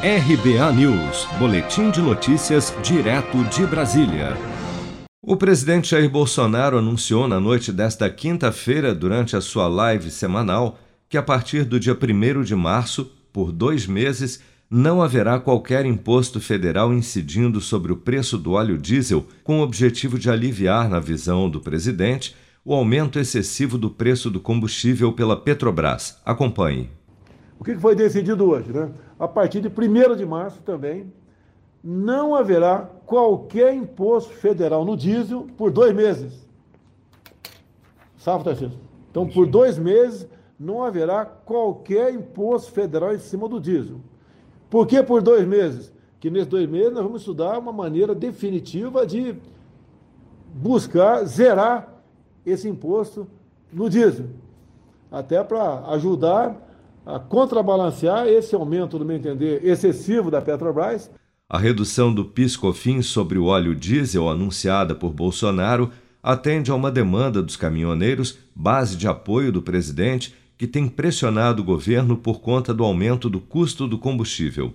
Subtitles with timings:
[0.00, 4.36] RBA News, Boletim de Notícias, direto de Brasília.
[5.20, 11.18] O presidente Jair Bolsonaro anunciou na noite desta quinta-feira, durante a sua live semanal, que
[11.18, 14.40] a partir do dia 1 de março, por dois meses,
[14.70, 20.16] não haverá qualquer imposto federal incidindo sobre o preço do óleo diesel, com o objetivo
[20.16, 26.18] de aliviar, na visão do presidente, o aumento excessivo do preço do combustível pela Petrobras.
[26.24, 26.88] Acompanhe.
[27.58, 28.70] O que foi decidido hoje?
[28.70, 28.88] Né?
[29.18, 31.12] A partir de 1 de março também,
[31.82, 36.46] não haverá qualquer imposto federal no diesel por dois meses.
[38.16, 38.78] Salve, Tarcísio.
[39.10, 40.28] Então, por dois meses,
[40.58, 44.00] não haverá qualquer imposto federal em cima do diesel.
[44.68, 45.92] Por que por dois meses?
[46.20, 49.36] Que nesses dois meses nós vamos estudar uma maneira definitiva de
[50.52, 52.02] buscar zerar
[52.44, 53.26] esse imposto
[53.72, 54.26] no diesel.
[55.10, 56.67] Até para ajudar
[57.08, 61.10] a contrabalancear esse aumento, no meu entender, excessivo da Petrobras.
[61.48, 65.90] A redução do PIS/COFINS sobre o óleo diesel anunciada por Bolsonaro
[66.22, 71.64] atende a uma demanda dos caminhoneiros, base de apoio do presidente, que tem pressionado o
[71.64, 74.74] governo por conta do aumento do custo do combustível.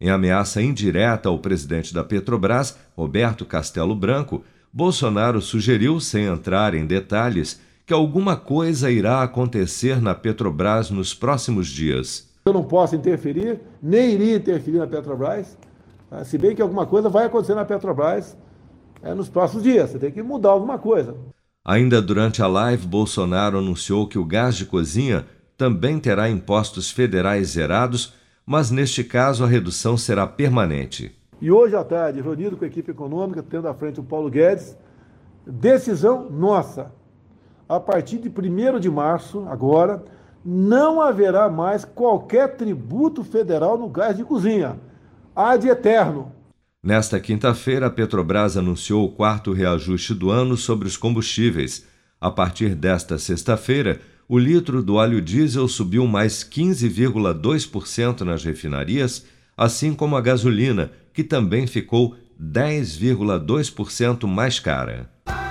[0.00, 6.86] Em ameaça indireta ao presidente da Petrobras, Roberto Castelo Branco, Bolsonaro sugeriu, sem entrar em
[6.86, 12.28] detalhes, que alguma coisa irá acontecer na Petrobras nos próximos dias.
[12.44, 15.56] Eu não posso interferir, nem iria interferir na Petrobras,
[16.10, 16.22] tá?
[16.22, 18.36] se bem que alguma coisa vai acontecer na Petrobras
[19.02, 19.88] é, nos próximos dias.
[19.88, 21.16] Você tem que mudar alguma coisa.
[21.64, 25.24] Ainda durante a live, Bolsonaro anunciou que o gás de cozinha
[25.56, 28.12] também terá impostos federais zerados,
[28.44, 31.16] mas neste caso a redução será permanente.
[31.40, 34.76] E hoje à tarde, reunido com a equipe econômica, tendo à frente o Paulo Guedes,
[35.46, 36.97] decisão nossa
[37.68, 40.02] a partir de 1 de março, agora,
[40.44, 44.78] não haverá mais qualquer tributo federal no gás de cozinha.
[45.36, 46.32] Ad eterno.
[46.82, 51.84] Nesta quinta-feira, a Petrobras anunciou o quarto reajuste do ano sobre os combustíveis.
[52.20, 59.26] A partir desta sexta-feira, o litro do óleo diesel subiu mais 15,2% nas refinarias,
[59.56, 65.10] assim como a gasolina, que também ficou 10,2% mais cara.